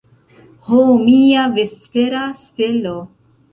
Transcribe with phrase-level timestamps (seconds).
[0.69, 2.97] Ho, mia vespera stelo!